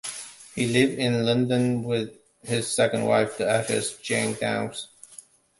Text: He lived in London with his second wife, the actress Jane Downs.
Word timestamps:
He 0.55 0.65
lived 0.65 0.97
in 0.97 1.27
London 1.27 1.83
with 1.83 2.17
his 2.41 2.73
second 2.75 3.05
wife, 3.05 3.37
the 3.37 3.47
actress 3.47 3.97
Jane 3.97 4.33
Downs. 4.33 4.87